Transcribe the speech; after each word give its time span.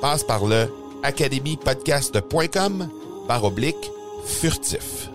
Passe 0.00 0.24
par 0.24 0.46
le 0.46 0.66
academypodcast.com 1.02 2.88
par 3.28 3.44
oblique 3.44 3.90
furtif. 4.24 5.10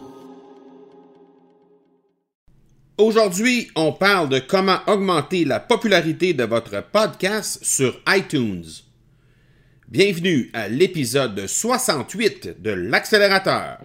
Aujourd'hui, 2.97 3.69
on 3.75 3.92
parle 3.92 4.30
de 4.30 4.39
comment 4.39 4.77
augmenter 4.88 5.44
la 5.44 5.59
popularité 5.59 6.33
de 6.33 6.44
votre 6.44 6.83
podcast 6.92 7.59
sur 7.64 8.00
iTunes. 8.08 8.64
Bienvenue 9.89 10.50
à 10.53 10.67
l'épisode 10.67 11.45
68 11.47 12.61
de 12.61 12.72
l'accélérateur. 12.72 13.80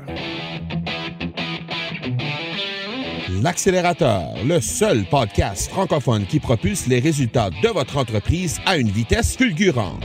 L'accélérateur, 3.42 4.34
le 4.44 4.60
seul 4.60 5.04
podcast 5.06 5.70
francophone 5.70 6.26
qui 6.26 6.40
propulse 6.40 6.86
les 6.86 7.00
résultats 7.00 7.48
de 7.62 7.68
votre 7.68 7.96
entreprise 7.96 8.60
à 8.66 8.76
une 8.76 8.90
vitesse 8.90 9.36
fulgurante. 9.36 10.04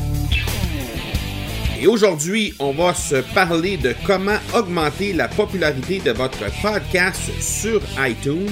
Et 1.81 1.87
aujourd'hui, 1.87 2.53
on 2.59 2.73
va 2.73 2.93
se 2.93 3.15
parler 3.33 3.75
de 3.75 3.95
comment 4.05 4.37
augmenter 4.53 5.13
la 5.13 5.27
popularité 5.27 5.99
de 5.99 6.11
votre 6.11 6.45
podcast 6.61 7.19
sur 7.41 7.81
iTunes. 7.97 8.51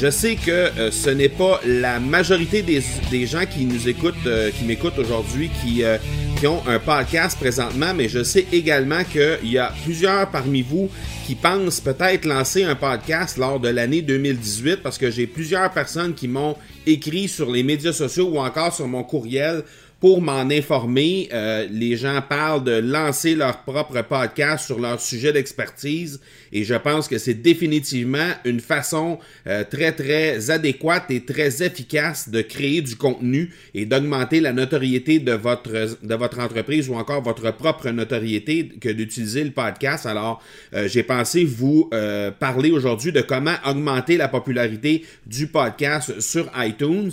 Je 0.00 0.10
sais 0.10 0.34
que 0.34 0.50
euh, 0.50 0.90
ce 0.90 1.10
n'est 1.10 1.28
pas 1.28 1.60
la 1.64 2.00
majorité 2.00 2.62
des, 2.62 3.26
gens 3.26 3.44
qui 3.46 3.66
nous 3.66 3.88
écoutent, 3.88 4.14
euh, 4.26 4.50
qui 4.50 4.64
m'écoutent 4.64 4.98
aujourd'hui, 4.98 5.48
qui, 5.62 5.84
euh, 5.84 5.96
qui 6.40 6.48
ont 6.48 6.60
un 6.66 6.80
podcast 6.80 7.38
présentement, 7.38 7.94
mais 7.94 8.08
je 8.08 8.24
sais 8.24 8.46
également 8.50 9.04
qu'il 9.04 9.52
y 9.52 9.58
a 9.58 9.72
plusieurs 9.84 10.28
parmi 10.28 10.62
vous 10.62 10.90
qui 11.24 11.36
pensent 11.36 11.80
peut-être 11.80 12.24
lancer 12.24 12.64
un 12.64 12.74
podcast 12.74 13.36
lors 13.36 13.60
de 13.60 13.68
l'année 13.68 14.02
2018 14.02 14.78
parce 14.82 14.98
que 14.98 15.08
j'ai 15.08 15.28
plusieurs 15.28 15.70
personnes 15.70 16.14
qui 16.14 16.26
m'ont 16.26 16.56
écrit 16.84 17.28
sur 17.28 17.48
les 17.48 17.62
médias 17.62 17.92
sociaux 17.92 18.30
ou 18.32 18.38
encore 18.40 18.74
sur 18.74 18.88
mon 18.88 19.04
courriel 19.04 19.62
pour 20.00 20.22
m'en 20.22 20.48
informer. 20.50 21.28
Euh, 21.32 21.68
les 21.70 21.96
gens 21.96 22.20
parlent 22.26 22.64
de 22.64 22.72
lancer 22.72 23.34
leur 23.34 23.62
propre 23.62 24.02
podcast 24.02 24.66
sur 24.66 24.80
leur 24.80 25.00
sujet 25.00 25.32
d'expertise 25.32 26.20
et 26.52 26.64
je 26.64 26.74
pense 26.74 27.06
que 27.06 27.18
c'est 27.18 27.34
définitivement 27.34 28.30
une 28.44 28.60
façon 28.60 29.18
euh, 29.46 29.62
très 29.62 29.92
très 29.92 30.50
adéquate 30.50 31.10
et 31.10 31.24
très 31.24 31.62
efficace 31.62 32.30
de 32.30 32.40
créer 32.40 32.80
du 32.80 32.96
contenu 32.96 33.52
et 33.74 33.84
d'augmenter 33.84 34.40
la 34.40 34.52
notoriété 34.52 35.18
de 35.18 35.32
votre 35.32 35.98
de 36.02 36.14
votre 36.14 36.40
entreprise 36.40 36.88
ou 36.88 36.94
encore 36.94 37.22
votre 37.22 37.50
propre 37.50 37.90
notoriété 37.90 38.68
que 38.80 38.88
d'utiliser 38.88 39.44
le 39.44 39.50
podcast. 39.50 40.06
Alors, 40.06 40.42
euh, 40.74 40.88
j'ai 40.88 41.02
pensé 41.02 41.44
vous 41.44 41.90
parler 42.38 42.70
aujourd'hui 42.70 43.12
de 43.12 43.20
comment 43.20 43.54
augmenter 43.66 44.16
la 44.16 44.28
popularité 44.28 45.04
du 45.26 45.46
podcast 45.46 46.20
sur 46.20 46.50
iTunes. 46.56 47.10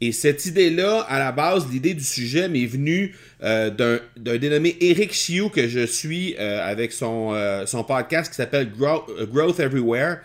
Et 0.00 0.12
cette 0.12 0.46
idée-là, 0.46 1.00
à 1.08 1.18
la 1.18 1.32
base, 1.32 1.66
l'idée 1.70 1.94
du 1.94 2.04
sujet 2.04 2.48
m'est 2.48 2.66
venue 2.66 3.14
euh, 3.42 3.70
d'un 3.70 4.00
dénommé 4.38 4.76
Eric 4.80 5.12
Chiu 5.12 5.50
que 5.50 5.68
je 5.68 5.86
suis 5.86 6.34
euh, 6.38 6.66
avec 6.66 6.92
son, 6.92 7.32
euh, 7.32 7.66
son 7.66 7.84
podcast 7.84 8.30
qui 8.30 8.36
s'appelle 8.36 8.70
Growth 8.72 9.60
Everywhere. 9.60 10.18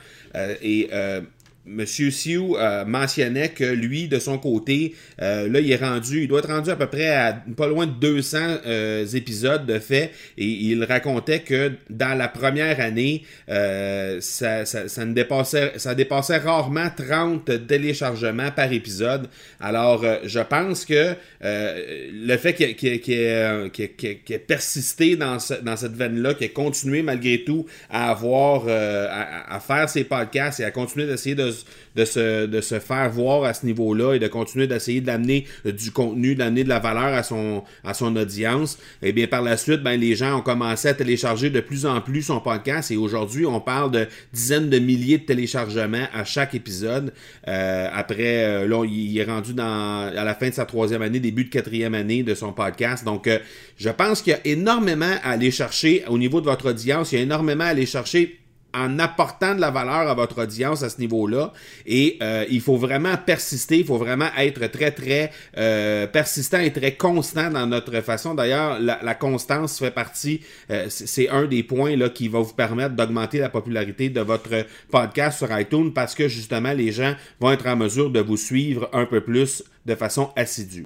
Monsieur 1.66 2.10
Sioux 2.10 2.56
euh, 2.58 2.84
mentionnait 2.86 3.50
que 3.50 3.64
lui, 3.64 4.08
de 4.08 4.18
son 4.18 4.38
côté, 4.38 4.96
euh, 5.22 5.48
là, 5.50 5.60
il 5.60 5.72
est 5.72 5.76
rendu, 5.76 6.24
il 6.24 6.28
doit 6.28 6.40
être 6.40 6.48
rendu 6.48 6.70
à 6.70 6.76
peu 6.76 6.88
près 6.88 7.10
à 7.10 7.34
pas 7.56 7.68
loin 7.68 7.86
de 7.86 7.92
200 7.92 8.38
euh, 8.66 9.06
épisodes 9.06 9.66
de 9.66 9.78
fait, 9.78 10.12
et 10.38 10.46
il 10.46 10.84
racontait 10.84 11.42
que 11.42 11.74
dans 11.90 12.18
la 12.18 12.28
première 12.28 12.80
année, 12.80 13.24
ça, 13.48 14.66
ça, 14.66 15.06
ne 15.06 15.14
dépassait, 15.14 15.74
ça 15.78 15.94
dépassait 15.94 16.38
rarement 16.38 16.90
30 16.96 17.68
téléchargements 17.68 18.52
par 18.52 18.72
épisode. 18.72 19.28
Alors, 19.60 20.06
je 20.24 20.40
pense 20.40 20.86
que 20.86 21.14
le 21.42 22.38
fait 22.38 22.54
qu'il 22.54 23.14
ait, 23.14 24.40
persisté 24.48 25.16
dans, 25.16 25.40
cette 25.40 25.96
veine-là, 25.96 26.34
qu'il 26.34 26.48
ait 26.48 26.50
continué 26.50 27.02
malgré 27.02 27.44
tout 27.44 27.66
à 27.90 28.12
avoir, 28.12 28.68
à 28.68 29.60
faire 29.60 29.90
ses 29.90 30.04
podcasts 30.04 30.60
et 30.60 30.64
à 30.64 30.72
continuer 30.72 31.06
d'essayer 31.06 31.36
de 31.36 31.49
de 31.96 32.06
se, 32.06 32.46
de 32.46 32.62
se 32.62 32.80
faire 32.80 33.10
voir 33.10 33.44
à 33.44 33.54
ce 33.54 33.66
niveau-là 33.66 34.14
et 34.14 34.20
de 34.20 34.28
continuer 34.28 34.68
d'essayer 34.68 35.02
d'amener 35.02 35.46
du 35.66 35.92
contenu, 35.92 36.36
d'amener 36.36 36.64
de 36.64 36.70
la 36.70 36.80
valeur 36.80 37.14
à 37.14 37.24
son, 37.24 37.64
à 37.84 37.94
son 37.94 38.16
audience, 38.16 38.78
et 39.02 39.10
eh 39.10 39.12
bien 39.12 39.28
par 39.28 39.42
la 39.42 39.58
suite, 39.58 39.82
ben, 39.82 40.00
les 40.00 40.16
gens 40.16 40.40
ont 40.40 40.42
commencé 40.42 40.88
à 40.88 40.94
télécharger 40.94 41.50
de 41.50 41.60
plus 41.60 41.86
en 41.86 42.02
plus 42.02 42.24
son 42.24 42.40
podcast 42.40 42.92
et 42.92 42.98
aujourd'hui, 42.98 43.46
on 43.46 43.60
parle 43.60 43.92
de 43.92 44.08
dizaines 44.34 44.70
de 44.70 44.80
milliers 44.80 45.18
de 45.18 45.26
téléchargements 45.26 46.08
à 46.14 46.24
chaque 46.24 46.56
épisode. 46.56 47.14
Euh, 47.48 47.90
après, 47.92 48.44
euh, 48.44 48.68
là, 48.68 48.86
il 48.86 49.18
est 49.18 49.24
rendu 49.24 49.54
dans, 49.54 50.08
à 50.08 50.24
la 50.24 50.36
fin 50.36 50.50
de 50.50 50.54
sa 50.54 50.66
troisième 50.66 51.02
année, 51.02 51.20
début 51.20 51.46
de 51.46 51.50
quatrième 51.50 51.94
année 51.94 52.24
de 52.24 52.34
son 52.36 52.54
podcast. 52.54 53.04
Donc, 53.04 53.28
euh, 53.28 53.40
je 53.78 53.90
pense 53.90 54.22
qu'il 54.22 54.32
y 54.32 54.36
a 54.36 54.40
énormément 54.46 55.16
à 55.24 55.32
aller 55.32 55.52
chercher 55.52 56.04
au 56.08 56.18
niveau 56.18 56.42
de 56.42 56.46
votre 56.46 56.70
audience. 56.70 57.12
Il 57.12 57.16
y 57.16 57.20
a 57.20 57.24
énormément 57.24 57.64
à 57.64 57.68
aller 57.68 57.86
chercher 57.86 58.39
en 58.74 59.00
apportant 59.00 59.56
de 59.56 59.62
la 59.62 59.72
valeur 59.72 60.10
à 60.10 60.14
votre 60.14 60.44
audience 60.44 60.84
à 60.84 60.90
ce 60.90 61.00
niveau-là. 61.00 61.54
Et 61.86 62.18
euh, 62.22 62.46
il 62.50 62.62
faut 62.62 62.78
vraiment 62.78 63.16
persister, 63.18 63.80
il 63.80 63.86
faut 63.86 63.98
vraiment 63.98 64.30
être 64.38 64.68
très, 64.68 64.92
très 64.92 65.32
euh, 65.58 66.08
persistant 66.08 66.60
et 66.60 66.72
très 66.72 66.94
constant 66.96 67.50
dans 67.50 67.66
notre 67.66 68.02
façon. 68.02 68.36
D'ailleurs, 68.36 68.80
la, 68.80 69.16
constance 69.16 69.80
fait 69.80 69.92
partie, 69.92 70.42
euh, 70.70 70.86
c'est 70.90 71.30
un 71.30 71.46
des 71.46 71.64
points 71.64 71.96
là, 71.96 72.10
qui 72.10 72.28
va 72.28 72.40
vous 72.40 72.54
permettre 72.54 72.96
d'augmenter 72.96 73.40
la 73.40 73.50
popularité 73.50 74.10
de 74.10 74.22
votre 74.22 74.66
podcast 74.92 75.40
sur 75.40 75.60
iTunes 75.60 75.94
parce 75.94 76.16
que 76.16 76.28
justement, 76.28 76.74
les 76.74 76.92
gens 76.92 77.16
vont 77.40 77.52
être 77.52 77.68
en 77.68 77.76
mesure 77.76 78.10
de 78.10 78.20
vous 78.20 78.38
suivre 78.38 78.90
un 78.94 79.06
peu 79.06 79.22
plus 79.22 79.64
de 79.86 79.96
façon 79.96 80.30
assidue. 80.36 80.86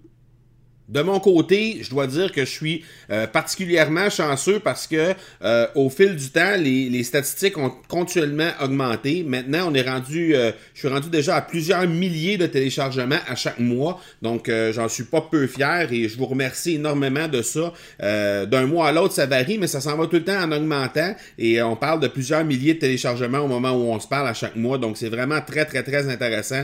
De 0.89 1.01
mon 1.01 1.19
côté, 1.21 1.77
je 1.81 1.89
dois 1.89 2.07
dire 2.07 2.33
que 2.33 2.41
je 2.41 2.50
suis 2.50 2.83
euh, 3.09 3.25
particulièrement 3.25 4.09
chanceux 4.09 4.59
parce 4.59 4.85
que 4.85 5.13
euh, 5.41 5.68
au 5.75 5.89
fil 5.89 6.15
du 6.18 6.30
temps, 6.30 6.57
les, 6.57 7.03
statistiques 7.03 7.57
ont 7.57 7.71
continuellement 7.88 8.50
augmenté. 8.62 9.24
Maintenant, 9.25 9.69
on 9.71 9.74
est 9.74 9.89
rendu, 9.89 10.35
euh, 10.35 10.51
je 10.74 10.80
suis 10.80 10.88
rendu 10.89 11.09
déjà 11.09 11.38
à 11.38 11.41
plusieurs 11.41 11.88
milliers 11.88 12.38
de 12.38 12.47
téléchargements 12.47 13.19
à 13.27 13.35
chaque 13.35 13.59
mois. 13.59 14.01
Donc, 14.21 14.50
j'en 14.71 14.89
suis 14.89 15.06
pas 15.06 15.21
peu 15.21 15.47
fier 15.47 15.91
et 15.91 16.09
je 16.09 16.18
vous 16.18 16.25
remercie 16.25 16.75
énormément 16.75 17.27
de 17.27 17.41
ça. 17.41 17.74
D'un 18.00 18.65
mois 18.65 18.89
à 18.89 18.91
l'autre, 18.91 19.13
ça 19.13 19.25
varie, 19.25 19.57
mais 19.57 19.68
ça 19.68 19.81
s'en 19.81 19.95
va 19.97 20.07
tout 20.07 20.18
le 20.18 20.24
temps 20.24 20.41
en 20.41 20.51
augmentant. 20.51 21.15
Et 21.38 21.62
on 21.62 21.75
parle 21.75 22.00
de 22.00 22.07
plusieurs 22.07 22.44
milliers 22.44 22.74
de 22.74 22.80
téléchargements 22.80 23.39
au 23.39 23.47
moment 23.47 23.71
où 23.71 23.91
on 23.94 24.00
se 24.00 24.07
parle 24.07 24.27
à 24.27 24.33
chaque 24.33 24.56
mois. 24.56 24.77
Donc, 24.77 24.97
c'est 24.97 25.09
vraiment 25.09 25.41
très, 25.41 25.65
très, 25.65 25.83
très 25.83 26.09
intéressant 26.09 26.63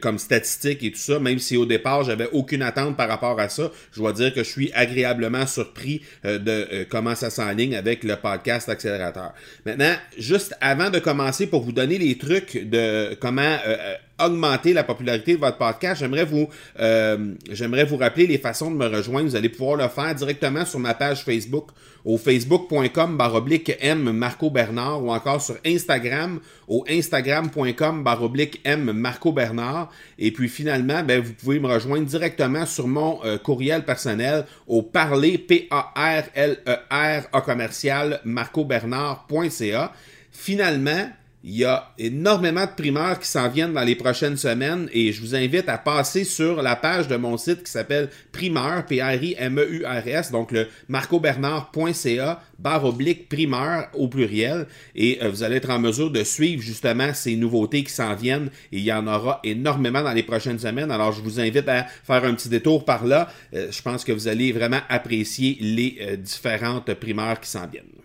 comme 0.00 0.18
statistique 0.18 0.82
et 0.82 0.92
tout 0.92 0.98
ça. 0.98 1.18
Même 1.18 1.38
si 1.38 1.56
au 1.56 1.66
départ, 1.66 2.04
j'avais 2.04 2.28
aucune 2.32 2.62
attente 2.62 2.96
par 2.96 3.08
rapport 3.08 3.23
à 3.32 3.48
ça, 3.48 3.70
je 3.92 4.00
dois 4.00 4.12
dire 4.12 4.32
que 4.32 4.42
je 4.42 4.48
suis 4.48 4.72
agréablement 4.72 5.46
surpris 5.46 6.02
euh, 6.24 6.38
de 6.38 6.68
euh, 6.72 6.84
comment 6.88 7.14
ça 7.14 7.30
s'enligne 7.30 7.74
avec 7.76 8.04
le 8.04 8.16
podcast 8.16 8.68
accélérateur. 8.68 9.32
Maintenant, 9.64 9.94
juste 10.18 10.54
avant 10.60 10.90
de 10.90 10.98
commencer 10.98 11.46
pour 11.46 11.62
vous 11.62 11.72
donner 11.72 11.98
les 11.98 12.18
trucs 12.18 12.56
de 12.68 13.14
comment 13.20 13.56
euh, 13.66 13.96
augmenter 14.18 14.72
la 14.72 14.84
popularité 14.84 15.34
de 15.34 15.40
votre 15.40 15.58
podcast, 15.58 16.00
j'aimerais 16.00 16.24
vous, 16.24 16.48
euh, 16.78 17.34
j'aimerais 17.50 17.84
vous 17.84 17.96
rappeler 17.96 18.26
les 18.26 18.38
façons 18.38 18.70
de 18.70 18.76
me 18.76 18.86
rejoindre. 18.86 19.28
Vous 19.28 19.36
allez 19.36 19.48
pouvoir 19.48 19.76
le 19.76 19.88
faire 19.88 20.14
directement 20.14 20.64
sur 20.64 20.78
ma 20.78 20.94
page 20.94 21.24
Facebook 21.24 21.70
au 22.04 22.18
facebook.com 22.18 23.16
baroblique 23.16 23.76
M 23.80 24.12
Marco 24.12 24.50
Bernard 24.50 25.02
ou 25.02 25.10
encore 25.10 25.40
sur 25.40 25.56
Instagram 25.64 26.38
au 26.68 26.84
instagram.com 26.88 28.04
baroblique 28.04 28.60
M 28.64 28.92
Marco 28.92 29.32
Bernard. 29.32 29.90
Et 30.18 30.30
puis 30.30 30.48
finalement, 30.48 31.02
ben, 31.02 31.20
vous 31.20 31.32
pouvez 31.32 31.58
me 31.58 31.68
rejoindre 31.68 32.06
directement 32.06 32.66
sur 32.66 32.86
mon 32.86 33.20
euh, 33.24 33.38
courriel 33.38 33.84
personnel 33.84 34.44
au 34.66 34.82
parler, 34.82 35.38
P-A-R-L-E-R, 35.38 37.22
A 37.32 37.40
commercial, 37.40 38.20
marcobernard.ca. 38.24 39.92
Finalement, 40.30 41.08
il 41.46 41.56
y 41.56 41.64
a 41.64 41.92
énormément 41.98 42.64
de 42.64 42.70
primeurs 42.70 43.20
qui 43.20 43.28
s'en 43.28 43.50
viennent 43.50 43.74
dans 43.74 43.84
les 43.84 43.96
prochaines 43.96 44.38
semaines 44.38 44.88
et 44.94 45.12
je 45.12 45.20
vous 45.20 45.34
invite 45.34 45.68
à 45.68 45.76
passer 45.76 46.24
sur 46.24 46.62
la 46.62 46.74
page 46.74 47.06
de 47.06 47.16
mon 47.16 47.36
site 47.36 47.64
qui 47.64 47.70
s'appelle 47.70 48.08
Primeur, 48.32 48.86
P-R-I-M-E-U-R-S, 48.86 50.30
donc 50.30 50.52
le 50.52 50.68
marcobernard.ca, 50.88 52.42
barre 52.58 52.86
oblique 52.86 53.28
primeur 53.28 53.88
au 53.92 54.08
pluriel 54.08 54.66
et 54.94 55.18
euh, 55.22 55.28
vous 55.28 55.42
allez 55.42 55.56
être 55.56 55.68
en 55.68 55.78
mesure 55.78 56.10
de 56.10 56.24
suivre 56.24 56.62
justement 56.62 57.12
ces 57.12 57.36
nouveautés 57.36 57.84
qui 57.84 57.92
s'en 57.92 58.14
viennent 58.14 58.48
et 58.72 58.78
il 58.78 58.84
y 58.84 58.92
en 58.92 59.06
aura 59.06 59.40
énormément 59.44 60.02
dans 60.02 60.14
les 60.14 60.22
prochaines 60.22 60.58
semaines. 60.58 60.90
Alors 60.90 61.12
je 61.12 61.20
vous 61.20 61.40
invite 61.40 61.68
à 61.68 61.84
faire 62.04 62.24
un 62.24 62.32
petit 62.32 62.48
détour 62.48 62.86
par 62.86 63.04
là. 63.04 63.28
Euh, 63.52 63.70
je 63.70 63.82
pense 63.82 64.02
que 64.02 64.12
vous 64.12 64.28
allez 64.28 64.50
vraiment 64.52 64.80
apprécier 64.88 65.58
les 65.60 65.98
euh, 66.00 66.16
différentes 66.16 66.94
primeurs 66.94 67.38
qui 67.38 67.50
s'en 67.50 67.66
viennent. 67.66 68.03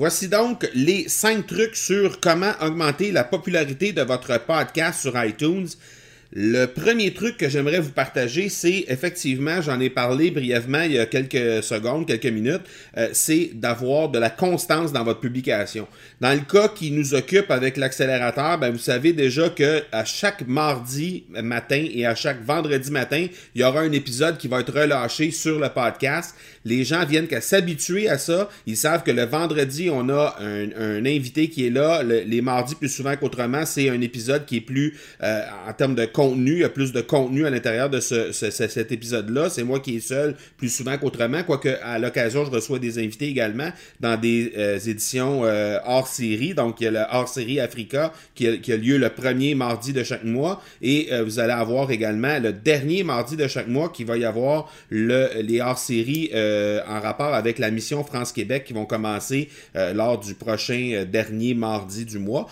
Voici 0.00 0.28
donc 0.28 0.66
les 0.72 1.10
5 1.10 1.46
trucs 1.46 1.76
sur 1.76 2.20
comment 2.20 2.54
augmenter 2.62 3.12
la 3.12 3.22
popularité 3.22 3.92
de 3.92 4.00
votre 4.00 4.42
podcast 4.46 5.02
sur 5.02 5.22
iTunes. 5.22 5.68
Le 6.32 6.66
premier 6.66 7.12
truc 7.12 7.36
que 7.38 7.48
j'aimerais 7.48 7.80
vous 7.80 7.90
partager, 7.90 8.48
c'est 8.48 8.84
effectivement, 8.86 9.60
j'en 9.60 9.80
ai 9.80 9.90
parlé 9.90 10.30
brièvement 10.30 10.82
il 10.82 10.92
y 10.92 10.98
a 11.00 11.06
quelques 11.06 11.60
secondes, 11.64 12.06
quelques 12.06 12.26
minutes, 12.26 12.62
euh, 12.96 13.08
c'est 13.12 13.50
d'avoir 13.54 14.10
de 14.10 14.20
la 14.20 14.30
constance 14.30 14.92
dans 14.92 15.02
votre 15.02 15.18
publication. 15.18 15.88
Dans 16.20 16.32
le 16.32 16.44
cas 16.44 16.68
qui 16.68 16.92
nous 16.92 17.14
occupe 17.14 17.50
avec 17.50 17.76
l'accélérateur, 17.76 18.58
ben 18.58 18.70
vous 18.70 18.78
savez 18.78 19.12
déjà 19.12 19.48
que 19.48 19.82
à 19.90 20.04
chaque 20.04 20.46
mardi 20.46 21.24
matin 21.30 21.84
et 21.92 22.06
à 22.06 22.14
chaque 22.14 22.44
vendredi 22.44 22.92
matin, 22.92 23.26
il 23.56 23.60
y 23.60 23.64
aura 23.64 23.80
un 23.80 23.90
épisode 23.90 24.38
qui 24.38 24.46
va 24.46 24.60
être 24.60 24.72
relâché 24.72 25.32
sur 25.32 25.58
le 25.58 25.68
podcast. 25.68 26.36
Les 26.64 26.84
gens 26.84 27.04
viennent 27.06 27.26
qu'à 27.26 27.40
s'habituer 27.40 28.08
à 28.08 28.18
ça. 28.18 28.48
Ils 28.66 28.76
savent 28.76 29.02
que 29.02 29.10
le 29.10 29.24
vendredi, 29.24 29.88
on 29.90 30.08
a 30.10 30.36
un, 30.40 31.04
invité 31.06 31.48
qui 31.48 31.66
est 31.66 31.70
là. 31.70 32.02
les 32.02 32.40
mardis, 32.42 32.74
plus 32.74 32.90
souvent 32.90 33.16
qu'autrement, 33.16 33.64
c'est 33.64 33.88
un 33.88 34.00
épisode 34.00 34.44
qui 34.44 34.58
est 34.58 34.60
plus 34.60 34.96
euh, 35.22 35.42
en 35.66 35.72
termes 35.72 35.94
de 35.94 36.04
contenu, 36.20 36.52
il 36.52 36.58
y 36.58 36.64
a 36.64 36.68
plus 36.68 36.92
de 36.92 37.00
contenu 37.00 37.46
à 37.46 37.50
l'intérieur 37.50 37.88
de 37.88 37.98
ce, 37.98 38.30
cet 38.30 38.92
épisode-là. 38.92 39.48
C'est 39.48 39.62
moi 39.62 39.80
qui 39.80 39.96
est 39.96 40.00
seul 40.00 40.36
plus 40.58 40.68
souvent 40.68 40.98
qu'autrement, 40.98 41.42
quoique 41.44 41.70
à 41.82 41.98
l'occasion, 41.98 42.44
je 42.44 42.50
reçois 42.50 42.78
des 42.78 42.98
invités 42.98 43.28
également 43.28 43.70
dans 44.00 44.20
des 44.20 44.52
euh, 44.58 44.78
éditions 44.78 45.44
euh, 45.44 45.78
hors 45.86 46.06
série. 46.06 46.52
Donc, 46.52 46.78
il 46.80 46.84
y 46.84 46.86
a 46.88 46.90
le 46.90 47.04
hors 47.10 47.28
série 47.28 47.58
Africa 47.58 48.12
qui 48.34 48.46
a, 48.46 48.76
lieu 48.76 48.98
le 48.98 49.08
premier 49.08 49.54
mardi 49.54 49.94
de 49.94 50.02
chaque 50.02 50.24
mois. 50.24 50.62
Et 50.82 51.08
euh, 51.10 51.24
vous 51.24 51.38
allez 51.38 51.54
avoir 51.54 51.90
également 51.90 52.38
le 52.38 52.52
dernier 52.52 53.02
mardi 53.02 53.36
de 53.36 53.48
chaque 53.48 53.68
mois 53.68 53.88
qui 53.88 54.04
va 54.04 54.18
y 54.18 54.26
avoir 54.26 54.70
le, 54.90 55.40
les 55.40 55.62
hors 55.62 55.78
séries 55.78 56.30
en 56.34 57.00
rapport 57.00 57.32
avec 57.32 57.58
la 57.58 57.70
mission 57.70 58.04
France-Québec 58.04 58.64
qui 58.64 58.72
vont 58.74 58.84
commencer 58.84 59.48
lors 59.74 60.18
du 60.18 60.34
prochain 60.34 61.04
dernier 61.10 61.54
mardi 61.54 62.04
du 62.04 62.18
mois. 62.18 62.46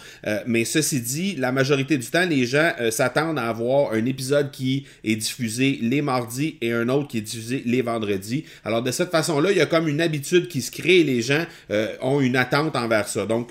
mais 0.46 0.64
ceci 0.64 1.00
dit, 1.00 1.36
la 1.36 1.52
majorité 1.52 1.98
du 1.98 2.06
temps, 2.06 2.26
les 2.26 2.46
gens 2.46 2.72
s'attendent 2.90 3.38
à 3.38 3.48
avoir 3.48 3.57
un 3.92 4.04
épisode 4.06 4.50
qui 4.50 4.86
est 5.04 5.16
diffusé 5.16 5.78
les 5.82 6.02
mardis 6.02 6.56
et 6.60 6.72
un 6.72 6.88
autre 6.88 7.08
qui 7.08 7.18
est 7.18 7.22
diffusé 7.22 7.62
les 7.66 7.82
vendredis. 7.82 8.44
Alors 8.64 8.82
de 8.82 8.90
cette 8.90 9.10
façon-là, 9.10 9.50
il 9.52 9.58
y 9.58 9.60
a 9.60 9.66
comme 9.66 9.88
une 9.88 10.00
habitude 10.00 10.48
qui 10.48 10.62
se 10.62 10.70
crée 10.70 11.00
et 11.00 11.04
les 11.04 11.22
gens 11.22 11.44
euh, 11.70 11.94
ont 12.00 12.20
une 12.20 12.36
attente 12.36 12.76
envers 12.76 13.08
ça. 13.08 13.26
Donc 13.26 13.50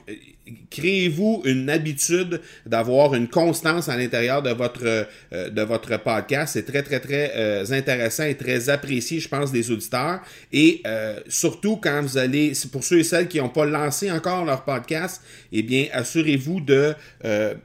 créez-vous 0.69 1.41
une 1.45 1.69
habitude 1.69 2.41
d'avoir 2.65 3.15
une 3.15 3.27
constance 3.27 3.89
à 3.89 3.97
l'intérieur 3.97 4.41
de 4.41 4.51
votre 4.51 5.07
euh, 5.33 5.97
podcast? 6.03 6.53
C'est 6.53 6.65
très 6.65 6.83
très 6.83 6.99
très 6.99 7.33
euh, 7.35 7.65
intéressant 7.71 8.23
et 8.23 8.35
très 8.35 8.69
apprécié, 8.69 9.19
je 9.19 9.27
pense, 9.27 9.51
des 9.51 9.71
auditeurs. 9.71 10.21
Et 10.51 10.81
euh, 10.85 11.19
surtout 11.27 11.77
quand 11.77 12.01
vous 12.01 12.17
allez, 12.17 12.53
pour 12.71 12.83
ceux 12.83 12.99
et 12.99 13.03
celles 13.03 13.27
qui 13.27 13.39
n'ont 13.39 13.49
pas 13.49 13.65
lancé 13.65 14.11
encore 14.11 14.45
leur 14.45 14.63
podcast, 14.63 15.21
eh 15.51 15.63
bien 15.63 15.87
assurez-vous 15.93 16.61
de 16.61 16.93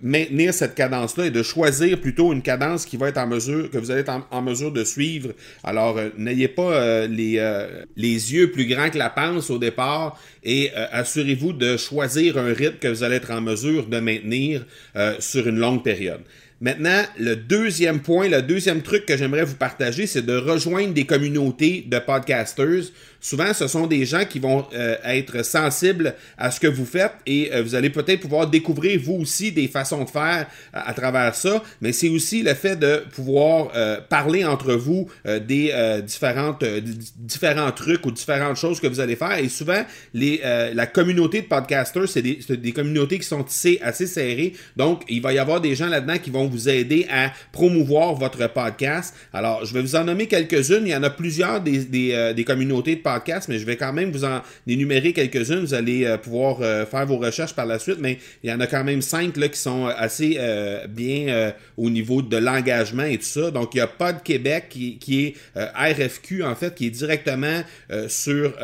maintenir 0.02 0.54
cette 0.54 0.74
cadence-là 0.74 1.26
et 1.26 1.30
de 1.30 1.42
choisir 1.42 2.00
plutôt 2.00 2.32
une 2.32 2.42
cadence 2.42 2.84
qui 2.84 2.96
va 2.96 3.08
être 3.08 3.18
en 3.18 3.26
mesure 3.26 3.70
que 3.70 3.78
vous 3.78 3.90
allez 3.90 4.00
être 4.00 4.26
en, 4.30 4.42
mesure 4.42 4.72
de 4.72 4.84
suivre. 4.84 5.32
Alors 5.62 5.98
n'ayez 6.16 6.48
pas 6.48 7.06
les 7.06 7.32
les 7.96 8.34
yeux 8.34 8.50
plus 8.50 8.66
grands 8.66 8.90
que 8.90 8.98
la 8.98 9.10
panse 9.10 9.50
au 9.50 9.58
départ 9.58 10.20
et 10.42 10.72
assurez-vous 10.74 11.52
de 11.52 11.76
choisir 11.76 12.38
un 12.38 12.52
rythme 12.52 12.71
que 12.80 12.88
vous 12.88 13.02
allez 13.02 13.16
être 13.16 13.30
en 13.30 13.40
mesure 13.40 13.86
de 13.86 13.98
maintenir 14.00 14.64
euh, 14.96 15.16
sur 15.20 15.46
une 15.46 15.58
longue 15.58 15.82
période. 15.82 16.20
Maintenant, 16.62 17.02
le 17.18 17.34
deuxième 17.34 18.02
point, 18.02 18.28
le 18.28 18.40
deuxième 18.40 18.82
truc 18.82 19.04
que 19.04 19.16
j'aimerais 19.16 19.44
vous 19.44 19.56
partager, 19.56 20.06
c'est 20.06 20.24
de 20.24 20.36
rejoindre 20.36 20.94
des 20.94 21.04
communautés 21.04 21.84
de 21.88 21.98
podcasters 21.98 22.92
souvent, 23.22 23.54
ce 23.54 23.68
sont 23.68 23.86
des 23.86 24.04
gens 24.04 24.24
qui 24.26 24.40
vont 24.40 24.66
euh, 24.74 24.96
être 25.04 25.42
sensibles 25.44 26.14
à 26.36 26.50
ce 26.50 26.60
que 26.60 26.66
vous 26.66 26.84
faites 26.84 27.12
et 27.24 27.50
euh, 27.54 27.62
vous 27.62 27.74
allez 27.74 27.88
peut-être 27.88 28.20
pouvoir 28.20 28.48
découvrir 28.48 29.00
vous 29.00 29.14
aussi 29.14 29.52
des 29.52 29.68
façons 29.68 30.04
de 30.04 30.10
faire 30.10 30.48
à, 30.72 30.92
travers 30.92 31.34
ça, 31.34 31.62
mais 31.80 31.92
c'est 31.92 32.08
aussi 32.08 32.42
le 32.42 32.52
fait 32.54 32.76
de 32.76 33.04
pouvoir 33.14 33.70
euh, 33.74 34.00
parler 34.00 34.44
entre 34.44 34.74
vous 34.74 35.08
des 35.24 35.72
différentes 36.04 36.64
différents 37.16 37.70
trucs 37.70 38.04
ou 38.04 38.10
différentes 38.10 38.56
choses 38.56 38.80
que 38.80 38.88
vous 38.88 38.98
allez 38.98 39.14
faire. 39.14 39.38
Et 39.38 39.48
souvent, 39.48 39.84
les, 40.12 40.40
la 40.74 40.86
communauté 40.86 41.42
de 41.42 41.46
podcasters, 41.46 42.08
c'est 42.08 42.22
des, 42.22 42.40
des, 42.48 42.72
communautés 42.72 43.18
qui 43.18 43.26
sont 43.26 43.44
assez 43.82 44.06
serrées. 44.06 44.54
Donc, 44.76 45.02
il 45.08 45.22
va 45.22 45.32
y 45.32 45.38
avoir 45.38 45.60
des 45.60 45.76
gens 45.76 45.86
là-dedans 45.86 46.18
qui 46.18 46.30
vont 46.30 46.48
vous 46.52 46.68
aider 46.68 47.06
à 47.10 47.32
promouvoir 47.50 48.14
votre 48.14 48.46
podcast. 48.52 49.14
Alors, 49.32 49.64
je 49.64 49.74
vais 49.74 49.80
vous 49.80 49.96
en 49.96 50.04
nommer 50.04 50.26
quelques-unes. 50.26 50.82
Il 50.82 50.92
y 50.92 50.96
en 50.96 51.02
a 51.02 51.10
plusieurs 51.10 51.60
des, 51.60 51.84
des, 51.84 52.32
des 52.34 52.44
communautés 52.44 52.96
de 52.96 53.00
podcasters 53.00 53.32
mais 53.48 53.58
je 53.58 53.66
vais 53.66 53.76
quand 53.76 53.92
même 53.92 54.10
vous 54.10 54.24
en 54.24 54.42
énumérer 54.66 55.12
quelques-unes. 55.12 55.60
Vous 55.60 55.74
allez 55.74 56.04
euh, 56.04 56.16
pouvoir 56.16 56.58
euh, 56.60 56.86
faire 56.86 57.06
vos 57.06 57.18
recherches 57.18 57.54
par 57.54 57.66
la 57.66 57.78
suite, 57.78 57.98
mais 58.00 58.18
il 58.42 58.50
y 58.50 58.52
en 58.52 58.60
a 58.60 58.66
quand 58.66 58.84
même 58.84 59.02
cinq 59.02 59.36
là, 59.36 59.48
qui 59.48 59.58
sont 59.58 59.86
euh, 59.86 59.92
assez 59.96 60.38
bien 60.88 61.52
au 61.76 61.90
niveau 61.90 62.22
de 62.22 62.36
l'engagement 62.36 63.04
et 63.04 63.18
tout 63.18 63.24
ça. 63.24 63.50
Donc, 63.50 63.74
il 63.74 63.78
y 63.78 63.80
a 63.80 63.86
Pod 63.86 64.22
Québec 64.22 64.66
qui, 64.68 65.24
est 65.24 65.34
RFQ, 65.54 66.42
en 66.42 66.54
fait, 66.54 66.74
qui 66.74 66.86
est 66.86 66.90
directement 66.90 67.62
sur 68.08 68.54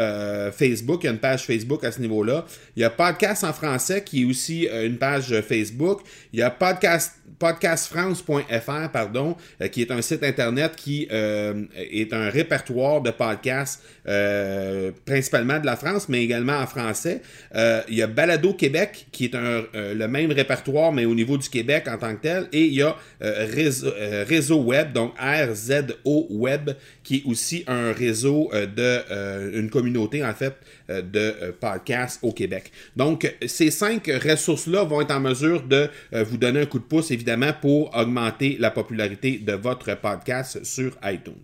Facebook. 0.52 1.00
Il 1.02 1.06
y 1.06 1.08
a 1.08 1.12
une 1.12 1.18
page 1.18 1.44
Facebook 1.44 1.84
à 1.84 1.92
ce 1.92 2.00
niveau-là. 2.00 2.44
Il 2.76 2.82
y 2.82 2.84
a 2.84 2.90
Podcast 2.90 3.44
en 3.44 3.52
français 3.52 4.02
qui 4.04 4.22
est 4.22 4.24
aussi 4.24 4.66
une 4.66 4.96
page 4.96 5.40
Facebook. 5.40 6.00
Il 6.32 6.40
y 6.40 6.42
a 6.42 6.50
Podcast 6.50 7.17
podcastfrance.fr, 7.38 8.90
pardon, 8.92 9.36
qui 9.72 9.82
est 9.82 9.90
un 9.90 10.02
site 10.02 10.22
internet 10.22 10.74
qui 10.76 11.08
est 11.10 12.12
un 12.12 12.30
répertoire 12.30 13.00
de 13.00 13.10
podcasts 13.10 13.82
euh, 14.08 14.90
principalement 15.04 15.58
de 15.58 15.66
la 15.66 15.76
France, 15.76 16.08
mais 16.08 16.22
également 16.22 16.58
en 16.58 16.66
français. 16.66 17.20
Euh, 17.54 17.82
il 17.88 17.96
y 17.96 18.02
a 18.02 18.06
Balado 18.06 18.54
Québec, 18.54 19.06
qui 19.12 19.26
est 19.26 19.34
euh, 19.34 19.94
le 19.94 20.08
même 20.08 20.32
répertoire, 20.32 20.92
mais 20.92 21.04
au 21.04 21.14
niveau 21.14 21.36
du 21.36 21.48
Québec 21.48 21.86
en 21.88 21.98
tant 21.98 22.14
que 22.14 22.22
tel. 22.22 22.48
Et 22.52 22.64
il 22.64 22.74
y 22.74 22.82
a 22.82 22.96
réseau, 23.20 23.92
réseau, 24.26 24.62
Web, 24.62 24.92
donc 24.92 25.12
RZO 25.18 26.26
Web, 26.30 26.70
qui 27.04 27.16
est 27.16 27.22
aussi 27.26 27.64
un 27.66 27.92
réseau 27.92 28.50
de 28.52 29.58
une 29.58 29.70
communauté, 29.70 30.24
en 30.24 30.32
fait, 30.34 30.54
de 30.88 31.52
podcasts 31.60 32.20
au 32.22 32.32
Québec. 32.32 32.72
Donc, 32.96 33.34
ces 33.46 33.70
cinq 33.70 34.06
ressources-là 34.06 34.84
vont 34.84 35.00
être 35.00 35.10
en 35.10 35.20
mesure 35.20 35.62
de 35.62 35.88
vous 36.12 36.36
donner 36.36 36.60
un 36.60 36.66
coup 36.66 36.78
de 36.78 36.84
pouce, 36.84 37.10
évidemment 37.18 37.52
pour 37.60 37.94
augmenter 37.96 38.56
la 38.60 38.70
popularité 38.70 39.38
de 39.38 39.52
votre 39.52 39.92
podcast 39.96 40.64
sur 40.64 40.96
iTunes. 41.02 41.34